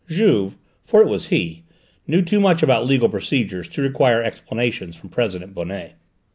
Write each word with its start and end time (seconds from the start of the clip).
Juve 0.09 0.57
for 0.83 1.03
it 1.03 1.07
was 1.07 1.27
he 1.27 1.61
knew 2.07 2.23
too 2.23 2.39
much 2.39 2.63
about 2.63 2.87
legal 2.87 3.07
procedure 3.07 3.63
to 3.63 3.81
require 3.83 4.23
explanations 4.23 4.95
from 4.95 5.09
President 5.09 5.53
Bonnet. 5.53 5.93